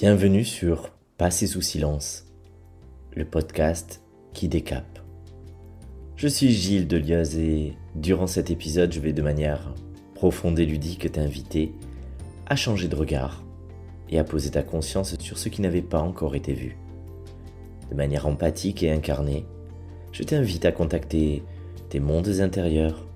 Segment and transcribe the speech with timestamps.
[0.00, 0.88] Bienvenue sur
[1.18, 2.24] Passer sous silence,
[3.14, 4.00] le podcast
[4.32, 4.98] qui décape.
[6.16, 9.74] Je suis Gilles Delioz et durant cet épisode, je vais de manière
[10.14, 11.74] profonde et ludique t'inviter
[12.46, 13.44] à changer de regard
[14.08, 16.78] et à poser ta conscience sur ce qui n'avait pas encore été vu.
[17.90, 19.44] De manière empathique et incarnée,
[20.12, 21.42] je t'invite à contacter
[21.90, 23.06] tes mondes intérieurs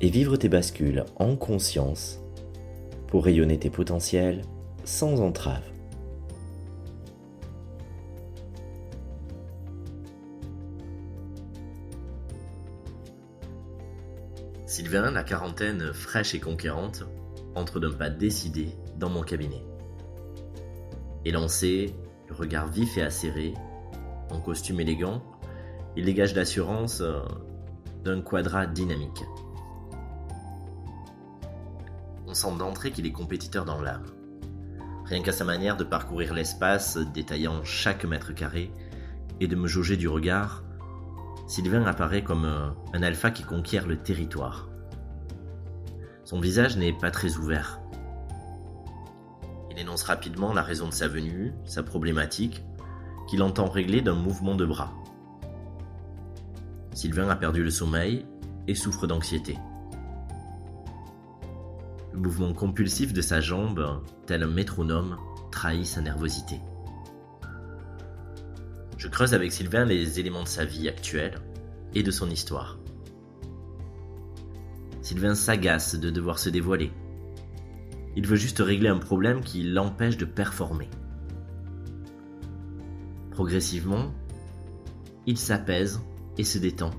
[0.00, 2.18] et vivre tes bascules en conscience
[3.06, 4.42] pour rayonner tes potentiels
[4.82, 5.69] sans entrave.
[14.70, 17.02] Sylvain, la quarantaine fraîche et conquérante,
[17.56, 19.64] entre d'un pas décidé dans mon cabinet.
[21.24, 21.92] Élancé,
[22.28, 23.54] le regard vif et acéré,
[24.30, 25.24] en costume élégant,
[25.96, 27.18] il dégage l'assurance euh,
[28.04, 29.24] d'un quadrat dynamique.
[32.28, 34.06] On sent d'entrée qu'il est compétiteur dans l'âme.
[35.04, 38.70] Rien qu'à sa manière de parcourir l'espace, détaillant chaque mètre carré,
[39.40, 40.62] et de me jauger du regard,
[41.50, 44.68] Sylvain apparaît comme euh, un alpha qui conquiert le territoire.
[46.22, 47.80] Son visage n'est pas très ouvert.
[49.72, 52.62] Il énonce rapidement la raison de sa venue, sa problématique,
[53.28, 54.94] qu'il entend régler d'un mouvement de bras.
[56.94, 58.24] Sylvain a perdu le sommeil
[58.68, 59.58] et souffre d'anxiété.
[62.12, 65.16] Le mouvement compulsif de sa jambe, tel un métronome,
[65.50, 66.60] trahit sa nervosité.
[69.00, 71.40] Je creuse avec Sylvain les éléments de sa vie actuelle
[71.94, 72.78] et de son histoire.
[75.00, 76.92] Sylvain s'agace de devoir se dévoiler.
[78.14, 80.90] Il veut juste régler un problème qui l'empêche de performer.
[83.30, 84.12] Progressivement,
[85.24, 86.02] il s'apaise
[86.36, 86.90] et se détend,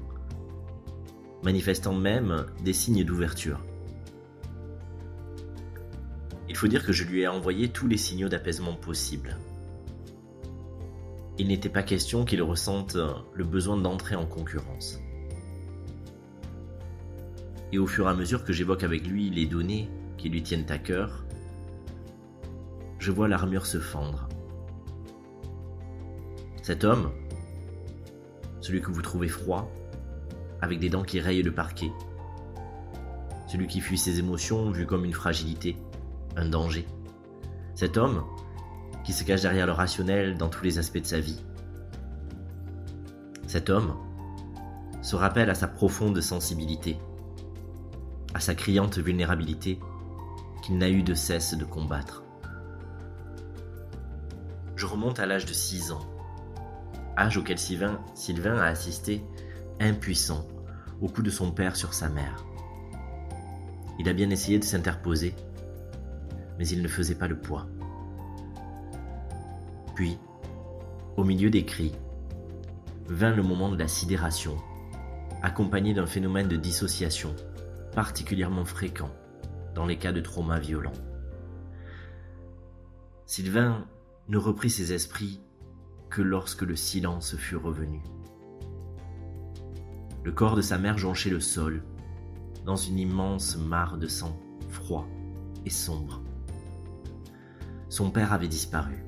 [1.44, 3.64] manifestant même des signes d'ouverture.
[6.50, 9.38] Il faut dire que je lui ai envoyé tous les signaux d'apaisement possibles
[11.42, 12.96] il n'était pas question qu'il ressente
[13.34, 15.00] le besoin d'entrer en concurrence.
[17.72, 20.70] Et au fur et à mesure que j'évoque avec lui les données qui lui tiennent
[20.70, 21.26] à cœur,
[23.00, 24.30] je vois l'armure se fendre.
[26.62, 27.10] Cet homme,
[28.60, 29.68] celui que vous trouvez froid,
[30.62, 31.92] avec des dents qui rayent le parquet,
[33.48, 35.76] celui qui fuit ses émotions vu comme une fragilité,
[36.36, 36.86] un danger.
[37.74, 38.26] Cet homme
[39.04, 41.44] qui se cache derrière le rationnel dans tous les aspects de sa vie.
[43.48, 43.96] Cet homme
[45.02, 46.98] se rappelle à sa profonde sensibilité,
[48.34, 49.80] à sa criante vulnérabilité
[50.62, 52.24] qu'il n'a eu de cesse de combattre.
[54.76, 56.06] Je remonte à l'âge de 6 ans,
[57.18, 59.24] âge auquel Sylvain, Sylvain a assisté,
[59.80, 60.48] impuissant,
[61.02, 62.46] au coup de son père sur sa mère.
[64.00, 65.36] Il a bien essayé de s'interposer,
[66.58, 67.68] mais il ne faisait pas le poids.
[69.96, 70.18] Puis,
[71.18, 71.94] au milieu des cris,
[73.08, 74.58] vint le moment de la sidération,
[75.42, 77.36] accompagné d'un phénomène de dissociation
[77.94, 79.10] particulièrement fréquent
[79.76, 80.94] dans les cas de trauma violent.
[83.26, 83.86] Sylvain
[84.28, 85.42] ne reprit ses esprits
[86.10, 88.02] que lorsque le silence fut revenu.
[90.24, 91.84] Le corps de sa mère jonchait le sol,
[92.66, 94.38] dans une immense mare de sang
[94.70, 95.08] froid
[95.66, 96.22] et sombre.
[97.90, 99.04] Son père avait disparu.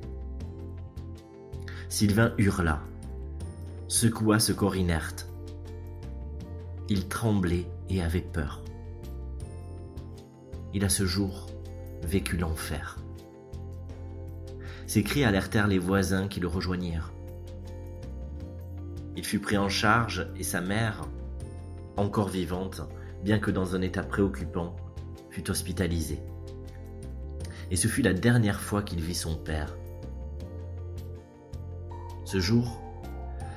[1.93, 2.81] Sylvain hurla,
[3.87, 5.27] secoua ce corps inerte.
[6.89, 8.63] Il tremblait et avait peur.
[10.73, 11.51] Il a ce jour
[12.01, 12.97] vécu l'enfer.
[14.87, 17.13] Ses cris alertèrent les voisins qui le rejoignirent.
[19.15, 21.07] Il fut pris en charge et sa mère,
[21.95, 22.81] encore vivante,
[23.23, 24.75] bien que dans un état préoccupant,
[25.29, 26.23] fut hospitalisée.
[27.69, 29.75] Et ce fut la dernière fois qu'il vit son père
[32.33, 32.81] ce jour,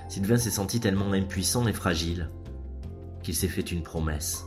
[0.07, 2.31] Sylvain s'est senti tellement impuissant et fragile
[3.23, 4.45] qu'il s'est fait une promesse.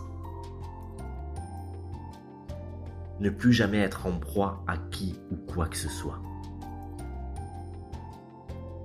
[3.19, 6.21] Ne plus jamais être en proie à qui ou quoi que ce soit.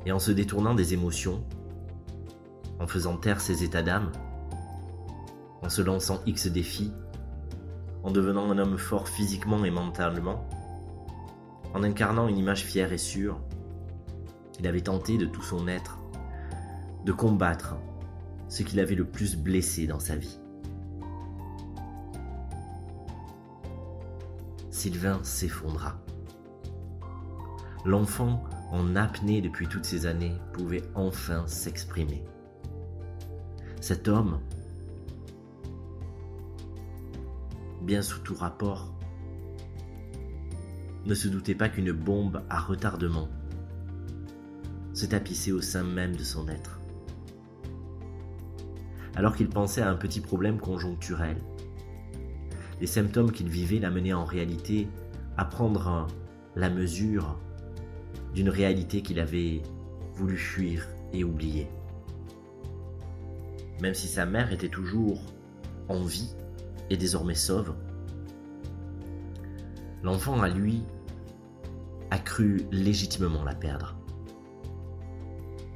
[0.07, 1.45] Et en se détournant des émotions,
[2.81, 4.13] en faisant taire ses états d'âme,
[5.61, 6.91] en se lançant X défis,
[8.03, 10.49] en devenant un homme fort physiquement et mentalement,
[11.75, 13.39] en incarnant une image fière et sûre,
[14.59, 15.99] il avait tenté de tout son être
[17.05, 17.77] de combattre
[18.49, 20.39] ce qu'il avait le plus blessé dans sa vie.
[24.71, 25.99] Sylvain s'effondra.
[27.85, 32.25] L'enfant, en apnée depuis toutes ces années, pouvait enfin s'exprimer.
[33.81, 34.41] Cet homme,
[37.83, 38.95] bien sous tout rapport,
[41.05, 43.29] ne se doutait pas qu'une bombe à retardement
[44.95, 46.81] se tapissait au sein même de son être.
[49.17, 51.37] Alors qu'il pensait à un petit problème conjoncturel,
[52.81, 54.89] les symptômes qu'il vivait l'amenaient en réalité
[55.37, 56.07] à prendre
[56.57, 57.39] la mesure
[58.35, 59.63] d'une réalité qu'il avait
[60.15, 61.69] voulu fuir et oublier.
[63.81, 65.21] Même si sa mère était toujours
[65.89, 66.35] en vie
[66.91, 67.75] et désormais sauve,
[70.03, 70.83] l'enfant à lui
[72.11, 73.97] a cru légitimement la perdre.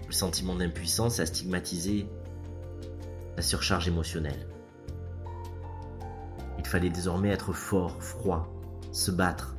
[0.08, 2.08] Le sentiment d'impuissance a stigmatisé
[3.36, 4.48] la surcharge émotionnelle.
[6.58, 8.48] Il fallait désormais être fort, froid,
[8.90, 9.54] se battre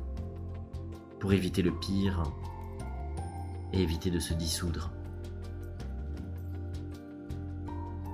[1.20, 2.24] pour éviter le pire
[3.72, 4.90] et éviter de se dissoudre.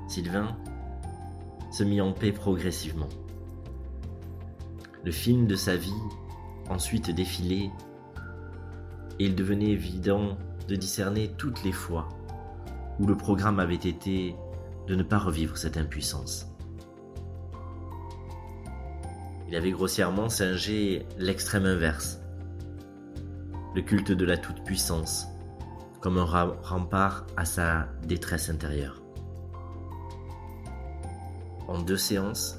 [0.07, 0.57] Sylvain
[1.73, 3.09] se mit en paix progressivement.
[5.05, 6.03] Le film de sa vie
[6.69, 7.71] ensuite défilait
[9.19, 10.37] et il devenait évident
[10.69, 12.09] de discerner toutes les fois
[12.99, 14.37] où le programme avait été
[14.87, 16.47] de ne pas revivre cette impuissance.
[19.49, 22.21] Il avait grossièrement singé l'extrême inverse,
[23.75, 25.27] le culte de la toute-puissance,
[26.01, 29.03] comme un rempart à sa détresse intérieure.
[31.69, 32.59] En deux séances,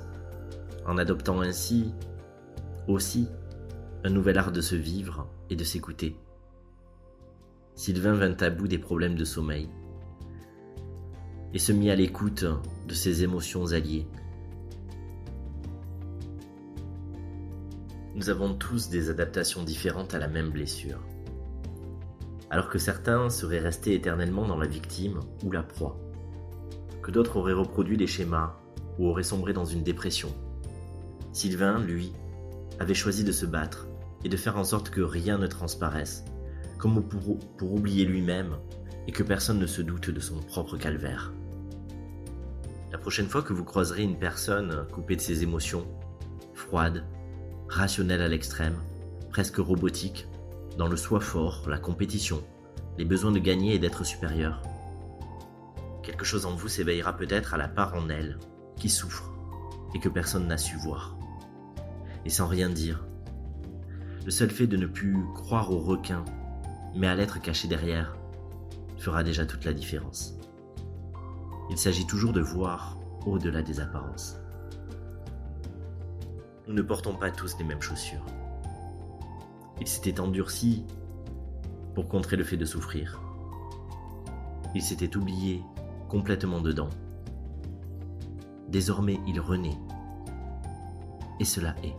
[0.86, 1.94] en adoptant ainsi
[2.88, 3.28] aussi
[4.04, 6.16] un nouvel art de se vivre et de s'écouter.
[7.76, 9.70] Sylvain vint à bout des problèmes de sommeil
[11.58, 12.46] et se mit à l'écoute
[12.88, 14.06] de ses émotions alliées.
[18.14, 21.00] Nous avons tous des adaptations différentes à la même blessure.
[22.52, 26.00] Alors que certains seraient restés éternellement dans la victime ou la proie,
[27.02, 28.56] que d'autres auraient reproduit les schémas
[29.00, 30.30] ou auraient sombré dans une dépression.
[31.34, 32.14] Sylvain, lui,
[32.80, 33.88] avait choisi de se battre
[34.24, 36.24] et de faire en sorte que rien ne transparaisse
[36.78, 38.58] comme pour, pour oublier lui-même
[39.08, 41.34] et que personne ne se doute de son propre calvaire.
[42.92, 45.88] La prochaine fois que vous croiserez une personne coupée de ses émotions,
[46.54, 47.06] froide,
[47.68, 48.80] rationnelle à l'extrême,
[49.30, 50.28] presque robotique,
[50.78, 52.44] dans le soi fort, la compétition,
[52.98, 54.62] les besoins de gagner et d'être supérieur,
[56.04, 58.40] quelque chose en vous s'éveillera peut-être à la part en elle
[58.78, 59.34] qui souffre
[59.94, 61.18] et que personne n'a su voir.
[62.26, 63.06] Et sans rien dire,
[64.26, 66.24] le seul fait de ne plus croire au requin
[66.98, 68.18] mais à l'être caché derrière,
[68.98, 70.37] fera déjà toute la différence.
[71.70, 74.38] Il s'agit toujours de voir au-delà des apparences.
[76.68, 78.26] Nous ne portons pas tous les mêmes chaussures.
[79.80, 80.86] Il s'était endurci
[81.94, 83.22] pour contrer le fait de souffrir.
[84.76, 85.64] Il s'était oublié
[86.10, 86.90] complètement dedans.
[88.70, 89.78] Désormais il renaît.
[91.40, 91.96] Et cela est.